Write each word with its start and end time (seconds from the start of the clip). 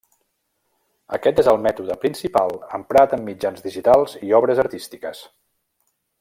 Aquest 1.17 1.41
és 1.43 1.49
el 1.51 1.59
mètode 1.65 1.97
principal 2.05 2.57
emprat 2.79 3.13
en 3.19 3.29
mitjans 3.29 3.65
digitals 3.69 4.17
i 4.31 4.35
obres 4.41 4.63
artístiques. 4.65 5.23